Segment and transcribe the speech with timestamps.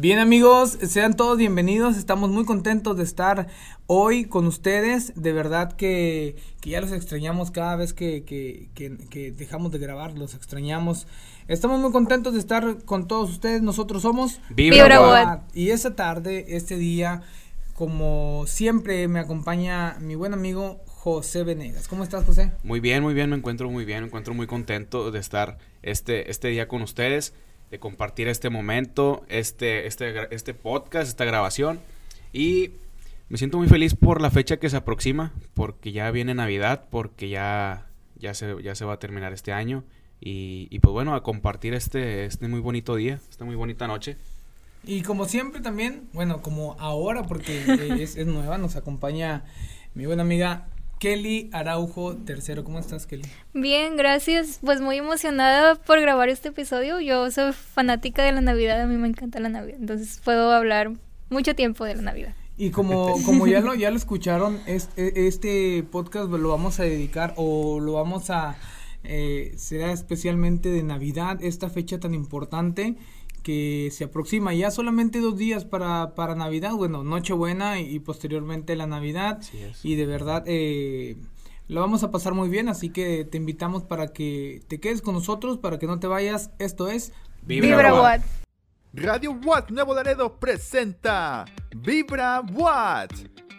[0.00, 3.48] Bien amigos, sean todos bienvenidos, estamos muy contentos de estar
[3.86, 9.30] hoy con ustedes, de verdad que, que ya los extrañamos cada vez que, que, que,
[9.30, 11.06] dejamos de grabar, los extrañamos.
[11.48, 16.78] Estamos muy contentos de estar con todos ustedes, nosotros somos Vibra, Y esta tarde, este
[16.78, 17.20] día,
[17.74, 21.88] como siempre me acompaña mi buen amigo José Venegas.
[21.88, 22.52] ¿Cómo estás José?
[22.62, 26.30] Muy bien, muy bien, me encuentro muy bien, me encuentro muy contento de estar este,
[26.30, 27.34] este día con ustedes
[27.70, 31.80] de compartir este momento, este, este, este podcast, esta grabación.
[32.32, 32.72] Y
[33.28, 37.28] me siento muy feliz por la fecha que se aproxima, porque ya viene Navidad, porque
[37.28, 39.84] ya, ya, se, ya se va a terminar este año.
[40.20, 44.16] Y, y pues bueno, a compartir este, este muy bonito día, esta muy bonita noche.
[44.84, 47.62] Y como siempre también, bueno, como ahora, porque
[48.02, 49.44] es, es nueva, nos acompaña
[49.94, 50.66] mi buena amiga
[51.00, 52.62] Kelly Araujo tercero.
[52.62, 53.24] ¿Cómo estás, Kelly?
[53.54, 54.60] Bien, gracias.
[54.62, 57.00] Pues muy emocionada por grabar este episodio.
[57.00, 60.92] Yo soy fanática de la Navidad, a mí me encanta la Navidad, entonces puedo hablar
[61.30, 62.34] mucho tiempo de la Navidad.
[62.58, 67.32] Y como, como ya lo, ya lo escucharon, este, este podcast lo vamos a dedicar
[67.38, 68.58] o lo vamos a
[69.02, 72.96] eh, será especialmente de Navidad, esta fecha tan importante
[73.42, 78.76] que se aproxima ya solamente dos días para, para Navidad, bueno, Nochebuena y, y posteriormente
[78.76, 79.40] la Navidad.
[79.82, 81.16] Y de verdad eh,
[81.68, 85.14] lo vamos a pasar muy bien, así que te invitamos para que te quedes con
[85.14, 86.50] nosotros, para que no te vayas.
[86.58, 88.22] Esto es Vibra, Watt.
[88.92, 91.44] Radio Watt Nuevo Laredo presenta
[91.76, 93.12] Vibra Watt,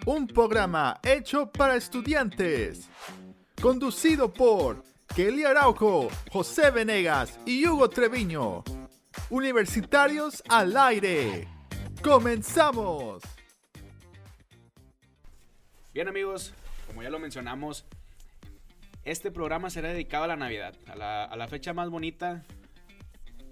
[0.05, 2.89] un programa hecho para estudiantes,
[3.61, 4.83] conducido por
[5.15, 8.63] Kelly Araujo, José Venegas y Hugo Treviño
[9.31, 11.47] Universitarios al aire.
[12.03, 13.23] ¡Comenzamos!
[15.93, 16.53] Bien amigos,
[16.85, 17.85] como ya lo mencionamos,
[19.05, 20.97] este programa será dedicado a la Navidad, a
[21.37, 22.43] la, fecha más bonita,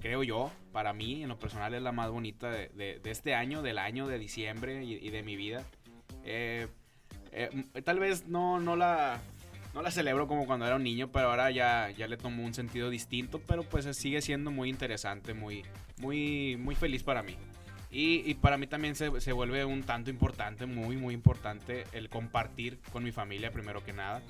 [0.01, 3.78] creo yo, para mí en lo personal es la más bonita de, este año, del
[3.78, 5.63] año de diciembre y, de mi vida.
[6.25, 6.68] Eh,
[7.31, 7.50] eh,
[7.85, 9.22] tal vez no, no la
[9.74, 12.53] no la celebro como cuando era un niño, pero ahora ya, ya le tomo un
[12.53, 15.63] sentido distinto, pero pues sigue siendo muy interesante, muy,
[15.97, 17.35] muy, muy feliz para mí.
[17.91, 22.80] Y, para mí también se, se, vuelve un tanto importante, muy, muy importante el compartir
[22.91, 24.22] con mi familia primero que nada,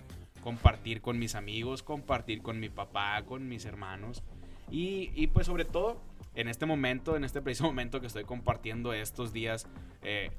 [0.42, 4.24] compartir con mis amigos, compartir con mi papá, con mis hermanos.
[4.72, 6.02] Y, pues sobre todo
[6.36, 9.68] en este momento, en este preciso momento que estoy compartiendo estos días,
[10.04, 10.32] eh,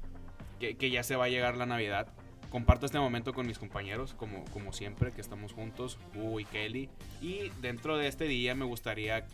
[0.59, 2.07] que ya se va a llegar la Navidad,
[2.51, 6.89] comparto este momento con mis compañeros, como, como siempre, que estamos juntos, Hugo y Kelly.
[7.21, 9.25] Y dentro de este día me gustaría,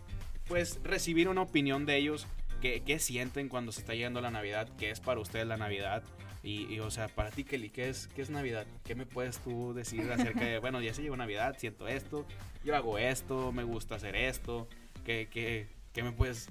[0.48, 2.28] pues, recibir una opinión de ellos.
[2.62, 4.70] ¿Qué, qué sienten cuando se está llegando la Navidad?
[4.80, 6.04] ¿Qué es para ustedes la Navidad?
[6.44, 8.66] Y, o sea, para ti, Kelly, ¿qué es, ¿qué es Navidad?
[8.86, 12.26] ¿Qué me puedes tú decir acerca de, bueno, ya se llegó Navidad, siento esto,
[12.64, 14.70] yo hago esto, me gusta hacer esto?
[15.04, 16.48] ¿Qué, qué, qué me puedes...?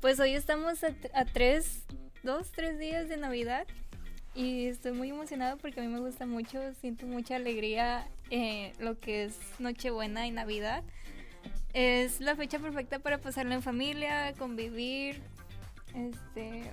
[0.00, 1.84] Pues hoy estamos a, a tres,
[2.22, 3.66] dos, tres días de Navidad
[4.34, 8.98] y estoy muy emocionada porque a mí me gusta mucho, siento mucha alegría eh, lo
[8.98, 10.82] que es Nochebuena y Navidad.
[11.72, 15.22] Es la fecha perfecta para pasarla en familia, convivir,
[15.94, 16.70] este,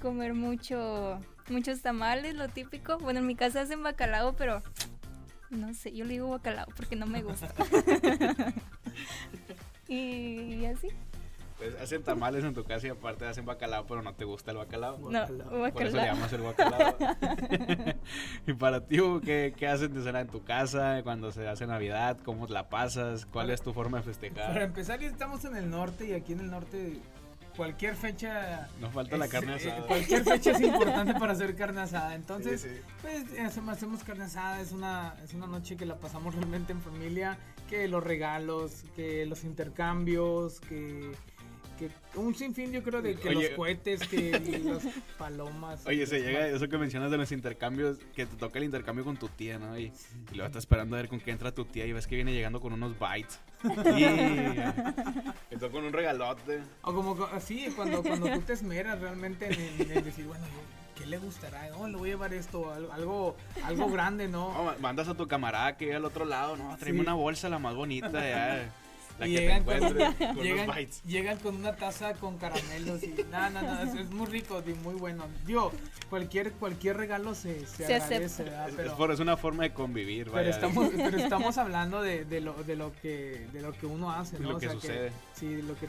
[0.00, 2.98] comer mucho, muchos tamales, lo típico.
[2.98, 4.62] Bueno, en mi casa hacen bacalao, pero
[5.50, 7.52] no sé, yo le digo bacalao porque no me gusta.
[9.88, 10.88] y así.
[11.64, 14.58] Pues hacen tamales en tu casa y aparte hacen bacalao, pero no te gusta el
[14.58, 14.98] bacalao.
[14.98, 15.72] No, bacalao.
[15.72, 16.96] Por eso le llamas el bacalao.
[18.46, 22.18] y para ti, ¿qué, ¿qué hacen de cena en tu casa cuando se hace Navidad?
[22.22, 23.24] ¿Cómo la pasas?
[23.24, 24.52] ¿Cuál es tu forma de festejar?
[24.52, 27.00] Para empezar, estamos en el norte y aquí en el norte
[27.56, 28.68] cualquier fecha.
[28.78, 29.86] Nos falta la carne eh, asada.
[29.86, 32.14] cualquier fecha es importante para hacer carne asada.
[32.14, 32.66] Entonces,
[33.00, 34.60] pues hacemos, hacemos, carne asada.
[34.60, 37.38] Es una, es una noche que la pasamos realmente en familia.
[37.68, 41.12] Que los regalos, que los intercambios, que
[41.76, 44.30] que un sinfín yo creo de que los cohetes, que
[44.64, 44.82] las
[45.18, 45.86] palomas.
[45.86, 49.16] Oye, se llega eso que mencionas de los intercambios, que te toca el intercambio con
[49.16, 49.78] tu tía, ¿no?
[49.78, 52.16] Y, y luego estás esperando a ver con qué entra tu tía y ves que
[52.16, 53.40] viene llegando con unos bytes.
[55.50, 56.60] Y toca con un regalote.
[56.82, 60.44] O como así, cuando, cuando tú te esmeras realmente en, decir, bueno,
[60.96, 61.68] ¿qué le gustará?
[61.70, 64.52] No, le voy a llevar esto, algo, algo grande, ¿no?
[64.52, 66.76] no mandas a tu camarada que vive al otro lado, ¿no?
[66.76, 68.72] Tráeme una bolsa la más bonita, ya
[69.20, 75.24] llegan, con, una taza con caramelos y nada, nada, es, muy rico y muy bueno.
[75.46, 75.72] Digo,
[76.10, 78.44] cualquier, cualquier regalo se, se, agradece,
[78.76, 82.76] Pero, es, una forma de convivir, Pero estamos, pero estamos hablando de, de, lo, de,
[82.76, 84.52] lo que, de lo que uno hace, ¿no?
[84.52, 85.12] Lo que sucede.
[85.34, 85.88] sí, lo que,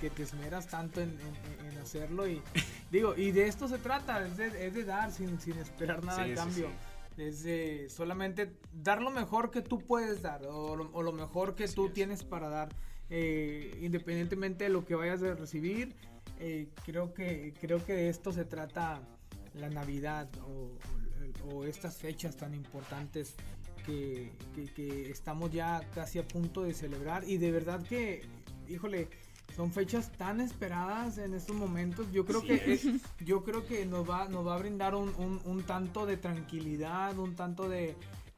[0.00, 2.42] que, te esmeras tanto en, en, hacerlo y
[2.90, 6.22] digo, y de esto se trata, es de, es de dar sin, sin esperar nada
[6.22, 6.68] a cambio
[7.18, 12.22] es solamente dar lo mejor que tú puedes dar o lo, mejor que tú tienes
[12.22, 12.68] para dar,
[13.10, 15.94] eh, independientemente de lo que vayas a recibir.
[16.40, 19.00] eh, creo que creo que de esto se trata
[19.54, 20.78] la Navidad o,
[21.50, 23.34] o estas fechas tan importantes
[23.84, 28.22] que, que, que, estamos ya casi a punto de celebrar y de verdad que,
[28.68, 29.08] híjole,
[29.58, 32.06] son fechas tan esperadas en estos momentos.
[32.12, 32.86] Yo creo que es,
[33.24, 37.18] yo creo que nos va, nos va a brindar un, un, un tanto de tranquilidad,
[37.18, 37.96] un tanto de,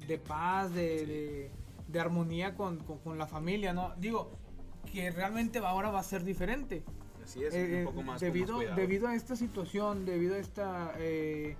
[0.09, 1.51] de paz, de, de,
[1.89, 3.93] de armonía con, con, con, la familia, ¿no?
[3.99, 4.31] Digo,
[4.91, 6.85] que realmente ahora va a ser diferente.
[7.23, 10.95] Así es, eh, un poco más debido, más debido a esta situación, debido a esta
[10.97, 11.55] eh,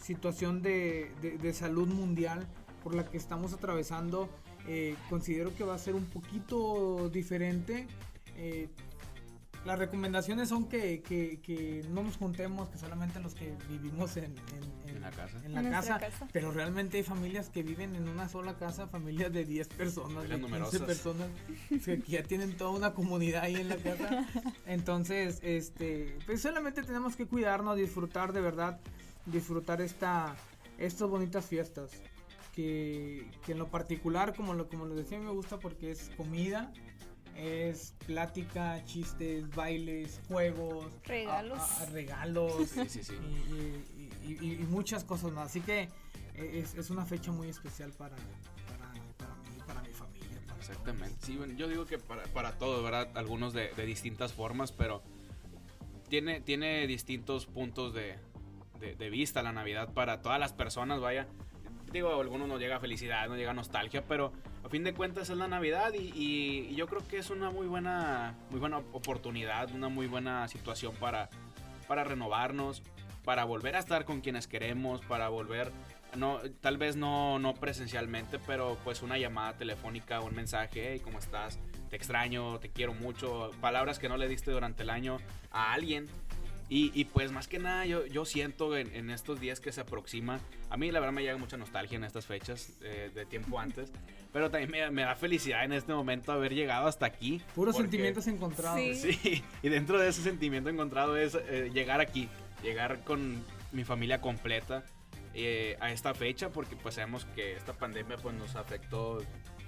[0.00, 2.46] situación de, de, salud mundial
[2.82, 4.30] por la que estamos atravesando,
[4.66, 7.86] eh, considero que va a ser un poquito diferente.
[8.38, 8.70] Eh,
[9.64, 14.34] las recomendaciones son que, que, que, no nos juntemos, que solamente los que vivimos en,
[14.86, 15.40] en, en la casa.
[15.44, 19.32] En la casa, casa, Pero realmente hay familias que viven en una sola casa, familias
[19.32, 21.28] de 10 personas, de 15 personas,
[21.68, 24.26] que ya tienen toda una comunidad ahí en la casa.
[24.66, 28.80] Entonces, este, pues solamente tenemos que cuidarnos, disfrutar de verdad,
[29.26, 30.34] disfrutar esta,
[30.78, 31.90] estas bonitas fiestas.
[32.52, 36.70] Que, que en lo particular, como lo, como lo decía, me gusta porque es comida,
[37.36, 43.14] es plática, chistes, bailes, juegos, regalos, a, a, regalos sí, sí, sí.
[44.24, 45.46] Y, y, y, muchas cosas más.
[45.46, 45.88] Así que
[46.34, 50.40] es, es una fecha muy especial para, para, para, mí, para mi familia.
[50.46, 51.16] Para Exactamente.
[51.24, 53.08] Sí, bueno, yo digo que para, para todos, ¿verdad?
[53.14, 55.02] Algunos de, de, distintas formas, pero
[56.08, 58.18] tiene, tiene distintos puntos de,
[58.78, 61.26] de, de vista la Navidad para todas las personas, vaya.
[61.92, 64.32] Digo, a algunos nos llega felicidad, nos llega nostalgia, pero
[64.72, 68.58] fin de cuentas es la Navidad y, yo creo que es una muy buena, muy
[68.58, 71.28] buena oportunidad, una muy buena situación para,
[71.86, 72.82] para renovarnos,
[73.22, 75.70] para volver a estar con quienes queremos, para volver,
[76.16, 81.18] no, tal vez no, no presencialmente, pero pues una llamada telefónica, un mensaje, hey, ¿cómo
[81.18, 81.58] estás?
[81.90, 85.18] Te extraño, te quiero mucho, palabras que no le diste durante el año
[85.50, 86.08] a alguien.
[86.74, 89.82] Y, y, pues más que nada yo, yo siento en, en, estos días que se
[89.82, 90.40] aproxima,
[90.70, 93.92] a mí la verdad me llega mucha nostalgia en estas fechas eh, de tiempo antes,
[94.32, 97.42] pero también me, me, da felicidad en este momento haber llegado hasta aquí.
[97.54, 98.80] Puros porque, sentimientos encontrados.
[98.80, 99.12] Sí.
[99.12, 99.44] sí.
[99.62, 102.30] y dentro de ese sentimiento encontrado es eh, llegar aquí,
[102.62, 104.82] llegar con mi familia completa
[105.34, 109.18] eh, a esta fecha, porque pues sabemos que esta pandemia pues nos afectó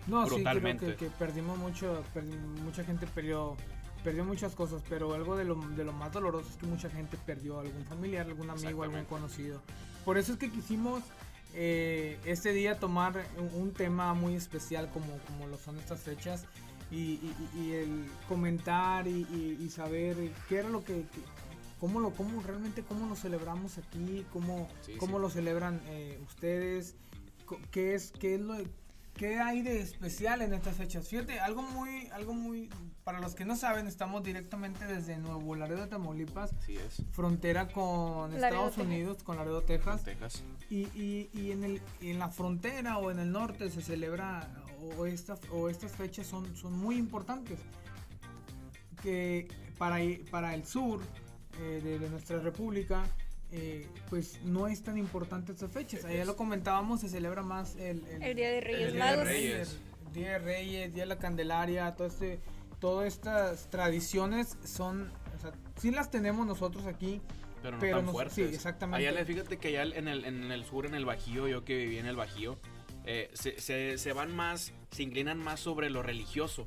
[0.07, 0.87] no, brutalmente.
[0.87, 3.59] Sí, creo que, que perdimos mucho, perdi mucha gente perdió
[4.05, 7.17] perdió muchas cosas, pero algo de lo, de lo más doloroso es que mucha gente
[7.25, 9.63] perdió algún familiar, algún amigo, algún conocido.
[10.05, 11.03] Por eso es que quisimos
[11.55, 16.45] eh, este día tomar un, un, tema muy especial como, como lo son estas fechas
[16.91, 19.27] y, y, y el comentar y,
[19.59, 20.17] y, saber
[20.49, 21.03] qué era lo que...
[21.03, 21.21] que
[21.81, 25.23] cómo lo, cómo realmente cómo lo celebramos aquí, cómo, Sí, cómo sí.
[25.23, 26.95] lo celebran eh, ustedes,
[27.71, 28.55] qué es, qué es lo,
[29.15, 31.09] qué hay de especial en estas fechas.
[31.09, 32.69] Fíjate, algo muy, algo muy,
[33.05, 37.03] para los que no saben, estamos directamente desde Nuevo Laredo, Tamaulipas, Así es.
[37.13, 38.87] frontera con Laredo, Estados Texas.
[38.87, 40.05] Unidos, con Laredo, Texas.
[40.05, 40.43] Texas.
[40.69, 44.49] Y, y, y en, el, en la frontera o en el norte se celebra,
[44.99, 47.59] o, esta, o estas fechas son, son muy importantes.
[49.03, 49.99] Que para,
[50.31, 51.01] para el sur
[51.61, 53.05] eh, de, de, nuestra república,
[53.57, 56.05] eh, pues no es tan importante estas fechas.
[56.05, 59.19] Allá lo comentábamos, se celebra más el, el, el Día de Reyes el Día Magos.
[59.19, 59.79] de Reyes.
[60.09, 62.41] El Día de Reyes, Día de la Candelaria, todo este,
[62.81, 67.21] todas estas tradiciones son, o sea, sí las tenemos nosotros aquí,
[67.63, 68.35] Pero no Pero tan no- fuertes.
[68.35, 69.09] sí, exactamente.
[69.09, 71.99] Allá, fíjate que allá en el, en el sur, en el Bajío, yo que viví
[71.99, 72.59] en el Bajío,
[73.07, 76.67] eh, se, se, se van más, se inclinan más sobre lo religioso.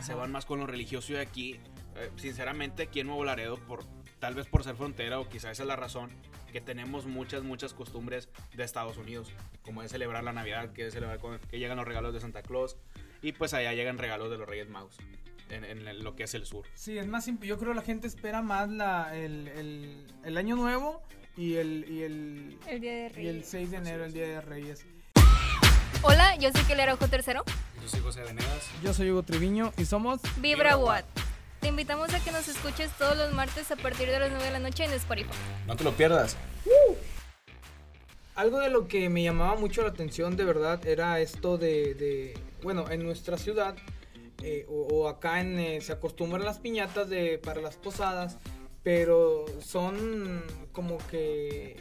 [0.00, 1.60] Se van más con lo religioso y aquí,
[1.96, 3.84] eh, sinceramente, aquí en Nuevo Laredo, por,
[4.20, 6.10] tal vez por ser frontera o quizás esa es la razón,
[6.52, 9.32] que tenemos muchas, muchas costumbres de Estados Unidos,
[9.62, 12.42] como es celebrar la Navidad, que es celebrar con- que llegan los regalos de Santa
[12.42, 12.76] Claus
[13.22, 14.96] y pues allá llegan regalos de los Reyes Magos,
[15.48, 16.64] en, en lo que es el sur.
[16.74, 17.48] Sí, es más simple.
[17.48, 21.02] Yo creo que la gente espera más la, el, el, el año nuevo
[21.36, 23.48] y el, y el, El Día de y el Reyes.
[23.48, 24.12] 6 de enero, el.
[24.12, 24.84] Día de Reyes.
[26.02, 27.44] Hola, yo soy Kelera Ojo Tercero.
[27.80, 28.68] Yo soy José Venegas.
[28.82, 30.20] Yo soy Hugo Triviño y somos...
[30.38, 31.04] Vibra Vibra Watt.
[31.62, 34.50] Te invitamos a que nos escuches todos los martes a partir de las 9 de
[34.50, 35.30] la noche en Spotify.
[35.68, 36.36] No te lo pierdas.
[38.34, 42.36] Algo de lo que me llamaba mucho la atención de verdad era esto de, de
[42.64, 43.76] bueno, en nuestra ciudad
[44.42, 48.38] eh, o, o acá en, eh, se acostumbran las piñatas de, para las posadas,
[48.82, 50.42] pero son
[50.72, 51.76] como que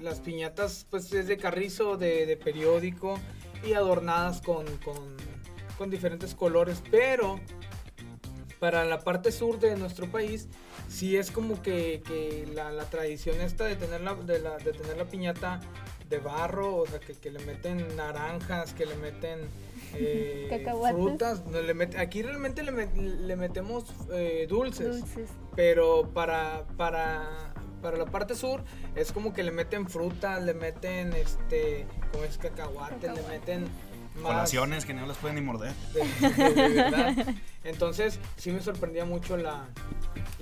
[0.00, 3.20] las piñatas pues es de carrizo, de, de periódico
[3.66, 5.14] y adornadas con, con,
[5.76, 7.38] con diferentes colores, pero
[8.60, 10.46] para la parte sur de nuestro país
[10.88, 14.72] sí es como que, que la, la tradición esta de tener la, de, la, de
[14.72, 15.60] tener la piñata
[16.08, 19.40] de barro, o sea, que, que le meten naranjas, que le meten
[19.94, 21.44] eh, frutas.
[21.46, 25.30] no, le met- aquí realmente le, met- le metemos eh, dulces, Dulces.
[25.56, 28.62] pero para, para, para la parte sur
[28.94, 33.38] es como que le meten fruta, le meten, este, como es cacahuate, le Cacahuate.
[33.38, 33.70] meten más
[34.22, 35.72] Colaciones que no las pueden ni morder.
[35.94, 37.26] de, de- de verdad.
[37.64, 39.68] Entonces, sí me sorprendía mucho la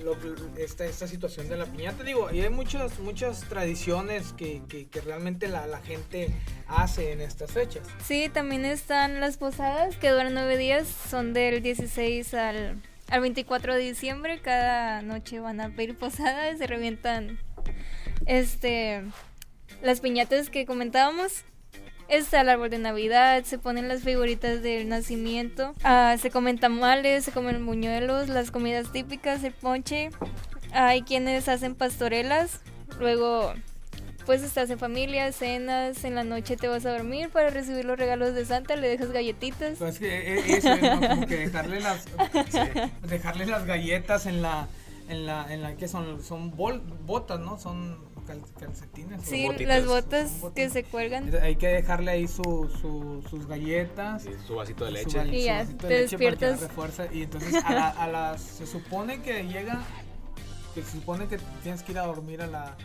[0.03, 0.17] lo-
[0.57, 2.03] esta, esta situación de la piñata.
[2.03, 6.29] Digo, y hay muchas, muchas tradiciones que, que, que realmente la, la gente
[6.67, 7.83] hace en estas fechas.
[8.03, 13.75] Sí, también están las posadas que duran nueve días, son del 16 al, al 24
[13.75, 17.39] de diciembre, cada noche van a pedir posada y se revientan
[18.25, 19.03] este
[19.81, 21.43] las piñatas que comentábamos.
[22.09, 27.23] Está el árbol de Navidad, se ponen las figuritas del nacimiento, ah, se comen tamales,
[27.23, 30.09] se comen buñuelos, las comidas típicas, el ponche.
[30.71, 32.61] Hay quienes hacen pastorelas,
[32.99, 33.53] luego
[34.25, 37.97] pues estás en familia, cenas, en la noche te vas a dormir para recibir los
[37.97, 39.77] regalos de Santa, le dejas galletitas.
[39.77, 41.07] Pues es que eh, eso es ¿no?
[41.09, 42.05] como que dejarle las
[43.07, 44.67] dejarle las galletas en la
[45.09, 47.59] en la en la que son son botas, ¿no?
[47.59, 47.97] Son
[48.29, 49.21] cal- calcetines.
[49.23, 49.67] Sí, botitas.
[49.77, 51.29] las botas que se cuelgan.
[51.41, 52.43] Hay que dejarle ahí su,
[52.81, 54.23] su- sus galletas.
[54.23, 55.17] Sí, su vasito de su leche.
[55.17, 56.57] val- Y su ya, vasito te de despiertas.
[56.59, 57.05] agarre fuerza.
[57.11, 59.81] Y entonces a, la- a las se supone que llega
[60.75, 62.77] que se supone que tienes que ir a dormir a la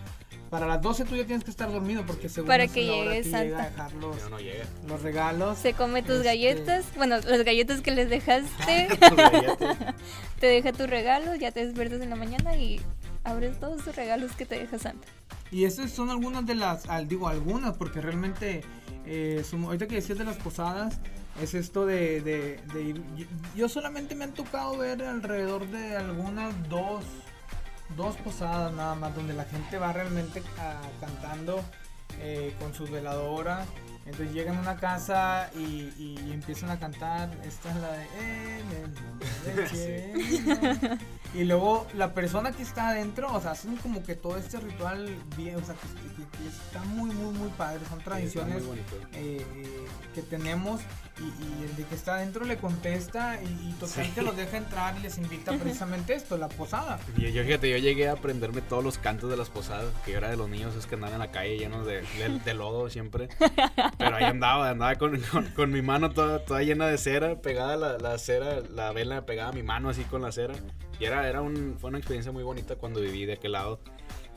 [0.50, 3.10] para las 12 tú ya tienes que estar dormido porque según Para que la hora
[3.14, 3.70] llegue que llega a Santa.
[3.70, 4.64] dejar los, No, no llega.
[4.86, 5.58] los regalos.
[5.58, 9.76] Se come tus Este- galletas, bueno, las galletas que les dejaste, Tus galletas.
[10.40, 12.80] te deja tu regalo, ya te despiertas en la mañana y
[13.24, 15.06] abres todos tus regalos que te deja Santa.
[15.50, 18.62] Y esas son algunas de las, al- digo algunas, porque realmente,
[19.06, 20.98] eh, ahorita que decías de las posadas,
[21.40, 23.02] es esto de, de- de ir.
[23.16, 23.26] Yo,
[23.56, 27.04] yo solamente me han tocado ver alrededor de algunas dos,
[27.96, 31.60] dos posadas nada más, donde la gente va realmente ah, cantando
[32.20, 33.66] eh, con sus veladoras.
[34.06, 37.30] Entonces llegan a una casa y, y empiezan a cantar.
[37.44, 38.06] Esta es la de.
[39.46, 40.96] "En el cielo".
[41.34, 45.08] Y luego la persona que está adentro, o sea, hacen como que todo este ritual
[45.36, 45.88] bien, o sea, que,
[46.22, 47.80] que- que está muy, muy, muy padre.
[47.88, 48.62] Son tradiciones
[49.14, 50.80] eh, eh, que tenemos
[51.18, 54.10] y, y el de que está adentro le contesta y, y total Sí.
[54.12, 56.98] que los deja entrar y les invita precisamente esto, la posada.
[57.16, 60.18] Yo, yo, fíjate, yo llegué a aprenderme todos los cantos de las posadas, que yo
[60.18, 62.88] era de los niños es que andaban en la calle llenos de, de- de lodo
[62.90, 63.28] siempre.
[63.98, 67.76] Pero ahí andaba, andaba con, con- con mi mano toda, toda llena de cera, pegada
[67.76, 70.54] la, la cera, la vela pegada a mi mano así con la cera.
[70.98, 73.80] Y era, era un, fue una experiencia muy bonita cuando viví de aquel lado.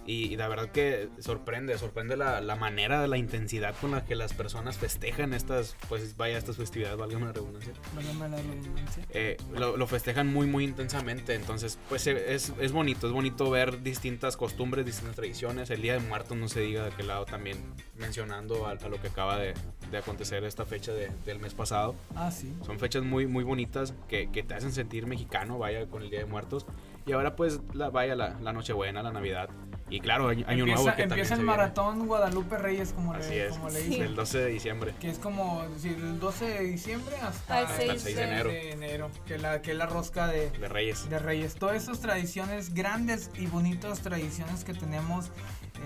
[0.07, 4.15] Y, y la verdad que sorprende, sorprende la, la manera, la intensidad con la que
[4.15, 7.73] las personas festejan estas, pues vaya, estas festividades, válgame la redundancia.
[7.93, 9.03] Válgame la redundancia.
[9.09, 13.83] eh, lo, lo festejan muy muy intensamente entonces pues es, es bonito es bonito ver
[13.83, 17.57] distintas costumbres distintas tradiciones el día de muertos no se diga de qué lado también
[17.97, 19.53] mencionando a, a lo que acaba de,
[19.91, 22.53] de acontecer esta fecha de- del mes pasado Ah, sí.
[22.65, 26.19] son fechas muy muy bonitas que, que te hacen sentir mexicano vaya con el día
[26.19, 26.65] de muertos
[27.05, 29.49] y ahora pues la, vaya la, la nochebuena la navidad
[29.89, 31.51] y claro año, año empieza nuevo que empieza el viene.
[31.51, 33.89] maratón Guadalupe Reyes, como así le, es como le Sí.
[33.89, 34.03] dicen.
[34.03, 37.91] el 12 de diciembre Que es como decir, el 12 de diciembre hasta, hasta seis
[37.91, 38.49] el 6 de enero.
[38.49, 41.55] de enero, que, la, que es la rosca de, de Reyes de Reyes.
[41.55, 45.31] Todas esas tradiciones, grandes y bonitas tradiciones que tenemos,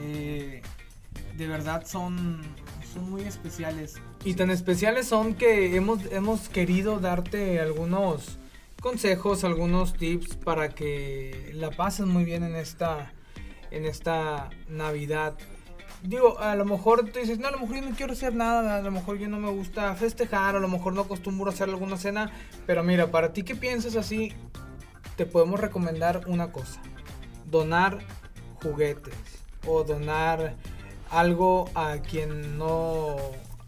[0.01, 0.62] eh,
[1.36, 2.41] de verdad son,
[2.93, 3.96] son muy especiales.
[4.24, 8.39] Y tan especiales son que hemos, hemos querido darte algunos
[8.81, 13.13] consejos, algunos tips para que la pases muy bien en esta,
[13.72, 15.34] en esta Navidad.
[16.04, 18.78] Digo, a lo mejor tú dices, no, a lo mejor yo no quiero hacer nada,
[18.78, 21.70] a lo mejor yo no me gusta festejar, a lo mejor no acostumbro a hacer
[21.70, 22.32] alguna cena,
[22.66, 24.34] pero mira, para ti que piensas así,
[25.16, 26.82] te podemos recomendar una cosa,
[27.46, 28.00] donar
[28.63, 29.13] juguetes
[29.68, 30.56] o donar
[31.12, 33.18] algo a quien no...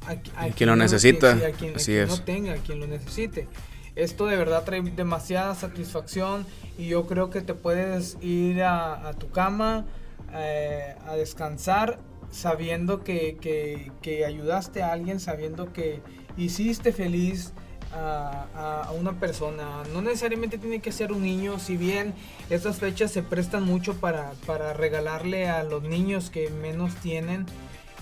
[0.05, 2.09] A, a quien lo necesita, sí, a quien, a así quien es.
[2.09, 3.47] no tenga, a quien lo necesite.
[3.95, 6.45] Esto de verdad trae demasiada satisfacción
[6.77, 9.85] y yo creo que te puedes ir a, tu cama
[10.33, 11.99] eh, a descansar
[12.31, 13.91] sabiendo que, que-
[14.25, 16.01] ayudaste a alguien, sabiendo que
[16.35, 17.53] hiciste feliz
[17.95, 19.83] a, una persona.
[19.93, 22.15] No necesariamente tiene que ser un niño, si bien
[22.49, 27.45] estas fechas se prestan mucho para, para regalarle a los niños que menos tienen,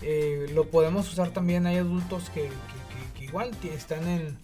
[0.01, 1.65] eh, lo podemos usar también.
[1.67, 2.43] Hay adultos que,
[3.17, 4.37] que- igual están en,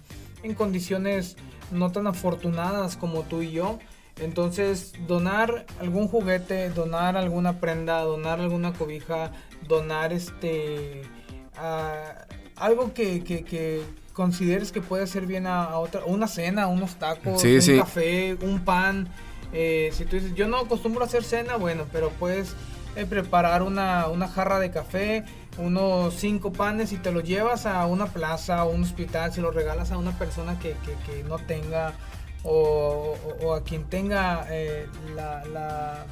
[0.43, 1.35] en condiciones
[1.71, 3.79] no tan afortunadas como tú y yo.
[4.19, 9.31] Entonces, donar algún juguete, donar alguna prenda, donar alguna cobija,
[9.67, 11.03] donar este
[11.55, 12.25] ah,
[12.55, 13.81] algo que, que- que
[14.13, 17.77] consideres que puede hacer bien a, a otra, una cena, unos tacos, Sí, un sí.
[17.77, 19.07] café, un pan.
[19.53, 22.55] Eh, si tú dices, yo no acostumbro a hacer cena, bueno, pero puedes
[22.97, 25.23] eh, preparar una, una jarra de café,
[25.57, 29.53] unos cinco panes y te los llevas a una plaza o un hospital, si los
[29.55, 30.75] regalas a una persona que,
[31.05, 31.93] que, no tenga
[32.43, 33.15] o,
[33.55, 36.05] a quien tenga eh, la,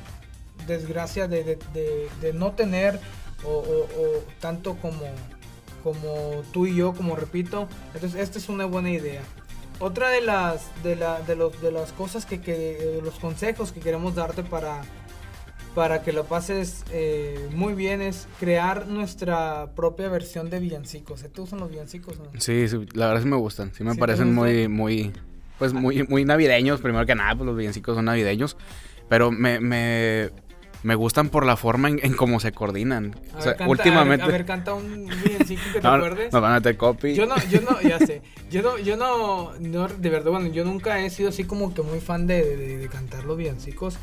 [0.67, 2.99] desgracia de, de- no tener
[3.43, 5.03] o, o- tanto como,
[5.83, 7.67] como tú y yo, como repito.
[7.93, 9.21] Entonces, esta es una buena idea.
[9.79, 13.79] Otra de las, de la, de los, de las cosas que, que los consejos que
[13.81, 14.81] queremos darte para,
[15.75, 21.21] para que lo pases eh, muy bien es crear nuestra propia versión de villancicos.
[21.21, 22.17] ¿Te gustan los villancicos?
[22.17, 22.25] no?
[22.39, 23.73] Sí, sí, la verdad sí me gustan.
[23.75, 25.11] Sí me ¿Sí parecen muy, muy,
[25.59, 26.79] pues muy, muy navideños.
[26.79, 28.55] Primero que nada, pues los villancicos son navideños.
[29.09, 30.31] Pero me, me,
[30.81, 33.13] me gustan por la forma en, en cómo se coordinan.
[33.33, 34.23] A o sea, ver, canta, últimamente...
[34.23, 36.31] A ver, a ver, canta un villancico que te no, acuerdes.
[36.31, 37.15] nos van a meter copy.
[37.15, 38.21] Yo no, yo no, ya sé.
[38.49, 41.81] Yo no, yo no, no, de verdad, bueno, yo nunca he sido así como que
[41.81, 43.97] muy fan de, de, de cantar los villancicos.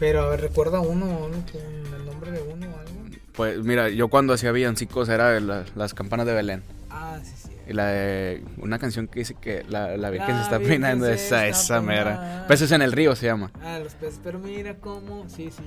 [0.00, 2.90] Pero a ver, recuerda uno, uno con el nombre de uno o algo.
[3.34, 6.62] Pues mira, yo cuando hacía villancicos era la- las campanas de Belén.
[6.90, 7.50] Ah, sí, sí.
[7.68, 11.06] Y la de una canción que dice que la, la Virgen La se está peinando,
[11.06, 12.44] esa, esa mera.
[12.48, 13.52] Peces en el río se llama.
[13.62, 15.62] Ah, los peces, pero mira cómo, sí, sí.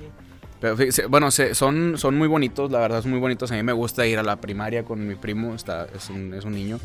[0.60, 0.76] Pero
[1.08, 3.50] bueno, son, son muy bonitos, la verdad son muy bonitos.
[3.52, 6.44] A mí me gusta ir a la primaria con mi primo, está, es, un, es
[6.44, 6.78] un niño.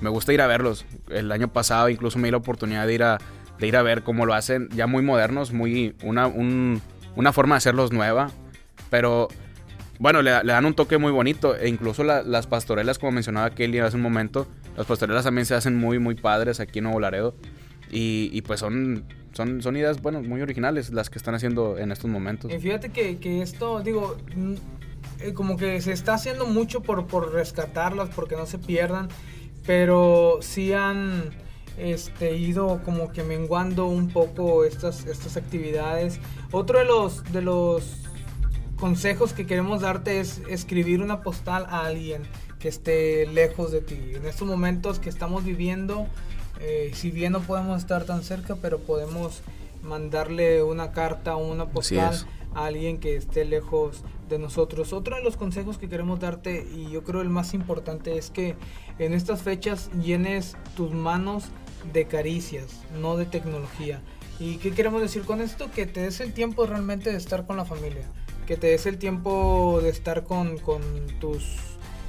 [0.00, 0.84] Me gusta ir a verlos.
[1.08, 3.18] El año pasado incluso me di la oportunidad de ir a,
[3.64, 6.80] ir a ver cómo lo hacen, ya muy modernos, muy una, un-
[7.16, 8.30] una forma de hacerlos nueva.
[8.90, 9.28] Pero
[9.98, 11.56] bueno, le, le dan un toque muy bonito.
[11.56, 15.54] E incluso la- las pastorelas, como mencionaba Kelly hace un momento, las pastorelas también se
[15.54, 17.34] hacen muy, muy padres aquí en Nuevo Laredo.
[17.90, 21.92] Y, y pues son, son, son ideas, bueno, muy originales las que están haciendo en
[21.92, 22.52] estos momentos.
[22.52, 24.54] Y fíjate que, que esto, digo, mm,
[25.20, 29.08] eh, como que se está haciendo mucho por, por rescatarlas, porque no se pierdan,
[29.64, 31.30] pero sí han
[31.78, 36.20] este, ido como que menguando un poco estas, estas actividades.
[36.52, 37.98] Otro de los, de los
[38.76, 42.22] consejos que queremos darte es escribir una postal a alguien
[42.58, 43.98] que esté lejos de ti.
[44.14, 46.06] En estos momentos que estamos viviendo,
[46.60, 49.42] eh, si bien no podemos estar tan cerca, pero podemos
[49.82, 52.14] mandarle una carta o una postal
[52.54, 54.92] a alguien que esté lejos de nosotros.
[54.92, 58.56] Otro de los consejos que queremos darte, y yo creo el más importante, es que
[58.98, 61.50] en estas fechas llenes tus manos
[61.92, 64.00] de caricias, no de tecnología.
[64.38, 65.70] ¿Y qué queremos decir con esto?
[65.70, 68.04] Que te des el tiempo realmente de estar con la familia,
[68.46, 70.58] que te des el tiempo de estar con,
[71.20, 71.44] tus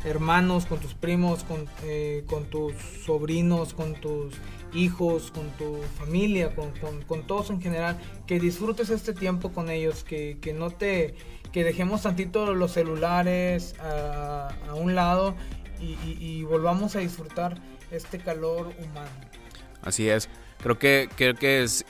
[0.04, 2.74] hermanos, con tus primos, con, eh, con tus
[3.06, 4.36] sobrinos, con tus
[4.74, 10.40] hijos, con tu familia, con, todos en general, que disfrutes este tiempo con ellos, que,
[10.42, 11.16] que no te,
[11.54, 15.36] dejemos tantito los celulares a, un lado
[15.80, 17.62] y volvamos a disfrutar
[17.92, 19.45] este calor humano.
[19.86, 20.28] Así es.
[20.62, 21.86] Creo que, creo que es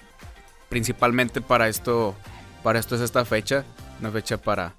[0.70, 2.16] principalmente para esto,
[2.64, 3.64] para esto es esta fecha,
[4.00, 4.74] una fecha para,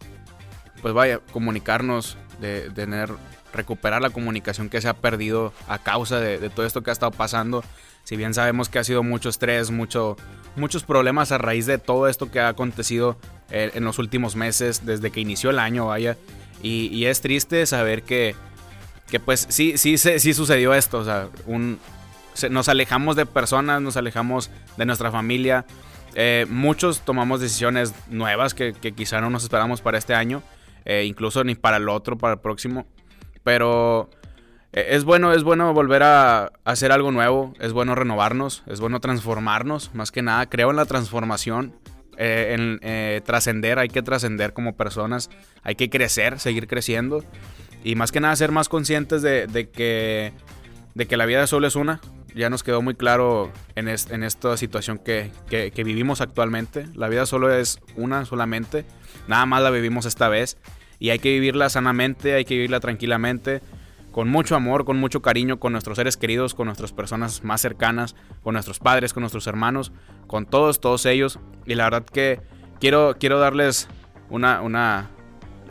[0.82, 3.10] pues vaya, comunicarnos, de, de tener,
[3.54, 7.12] recuperar la comunicación que se ha perdido a causa de, todo esto que ha estado
[7.12, 7.64] pasando.
[8.04, 10.16] Si bien sabemos que ha sido mucho estrés, mucho,
[10.54, 13.16] muchos problemas a raíz de todo esto que ha acontecido
[13.50, 16.16] eh, en los últimos meses, desde que inició el año, vaya.
[16.62, 18.34] Y, es triste saber que,
[19.08, 20.98] que pues sí, sí, se- sí sucedió esto.
[20.98, 21.78] O sea, un,
[22.50, 25.64] nos alejamos de personas, nos alejamos de nuestra familia.
[26.14, 30.42] Eh, muchos tomamos decisiones nuevas que, que quizá no nos esperamos para este año,
[30.84, 32.86] eh, incluso ni para el otro, para el próximo.
[33.44, 34.08] Pero
[34.72, 39.00] eh, es bueno, es bueno volver a, hacer algo nuevo, es bueno renovarnos, es bueno
[39.00, 41.74] transformarnos, más que nada creo en la transformación,
[42.18, 42.80] en
[43.24, 45.28] trascender, hay que trascender como personas,
[45.62, 47.22] hay que crecer, seguir creciendo
[47.84, 50.32] y más que nada ser más conscientes de que,
[50.94, 52.00] de que la vida solo es una.
[52.36, 56.86] Ya nos quedó muy claro en, es- en esta situación que, que- que vivimos actualmente.
[56.94, 58.84] La vida solo es una solamente.
[59.26, 60.58] Nada más la vivimos esta vez.
[60.98, 63.60] Y hay que vivirla sanamente, hay que vivirla tranquilamente,
[64.12, 68.14] con mucho amor, con mucho cariño, con nuestros seres queridos, con nuestras personas más cercanas,
[68.42, 69.92] con nuestros padres, con nuestros hermanos,
[70.26, 71.38] con todos, todos ellos.
[71.66, 72.40] Y la verdad que
[72.80, 73.88] quiero, quiero darles
[74.30, 75.10] una, una,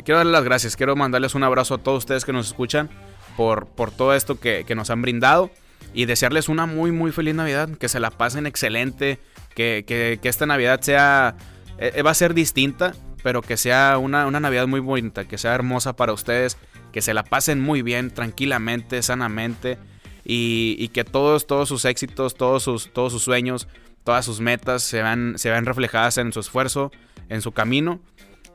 [0.03, 2.89] quiero darles las gracias, quiero mandarles un abrazo a todos ustedes que nos escuchan
[3.35, 5.49] por, por todo esto que, que nos han brindado
[5.93, 9.19] y desearles una muy, muy feliz Navidad, que se la pasen excelente,
[9.55, 11.35] que, que- esta Navidad sea,
[11.77, 12.93] eh, va a ser distinta,
[13.23, 16.57] pero que sea una, una Navidad muy bonita, que sea hermosa para ustedes,
[16.91, 19.77] que se la pasen muy bien, tranquilamente, sanamente
[20.23, 23.67] y, y que todos, todos sus éxitos, todos sus, todos sus sueños,
[24.03, 26.91] todas sus metas se vean, se reflejadas en su esfuerzo,
[27.29, 27.99] en su camino.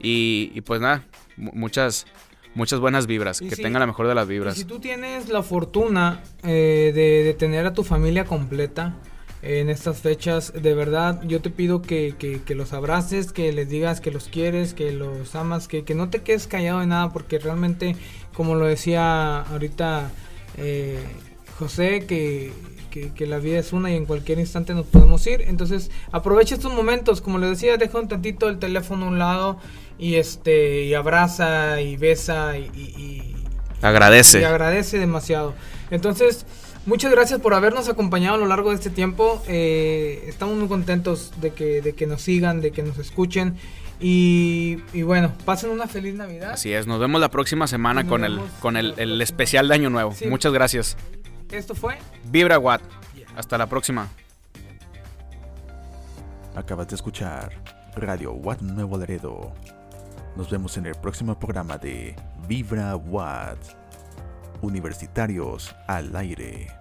[0.03, 1.05] Y, y pues nada,
[1.37, 2.07] mu- muchas,
[2.55, 4.57] muchas buenas vibras, Y que sí, tengan la mejor de las Y vibras.
[4.57, 8.97] si tú tienes la fortuna eh, de, de tener a tu familia completa,
[9.43, 10.53] en estas fechas.
[10.55, 14.75] De verdad, yo te pido que, que, los abraces, que les digas que los quieres,
[14.75, 17.97] que los amas, que, que, no te quedes callado de nada, porque realmente,
[18.35, 20.11] como lo decía ahorita
[20.57, 20.99] eh,
[21.59, 22.53] José, que,
[22.91, 25.43] que, la vida es una y en cualquier instante nos podemos ir.
[25.43, 29.59] Entonces, aprovecha estos momentos, como les decía, deja un tantito el teléfono a un lado
[30.01, 33.37] y este y abraza y besa y,
[33.83, 34.41] agradece.
[34.41, 35.55] Y agradece demasiado.
[35.91, 36.47] Entonces,
[36.87, 39.43] Muchas gracias por habernos acompañado a lo largo de este tiempo.
[39.47, 43.59] Eh, estamos muy contentos de que, de que nos sigan, de que nos escuchen.
[44.01, 46.53] Y, bueno, pasen una feliz Navidad.
[46.53, 50.15] Así es, nos vemos la próxima semana con el, con el, especial de Año Nuevo.
[50.29, 50.97] Muchas gracias.
[51.53, 52.81] Esto fue Vibra Watt.
[53.37, 54.09] Hasta la próxima.
[56.57, 57.63] Acabas de escuchar
[57.95, 59.53] Radio Watt Nuevo Laredo.
[60.37, 62.15] Nos vemos en el próximo programa de
[62.47, 62.99] Vibra.
[64.63, 66.80] Universitarios al aire.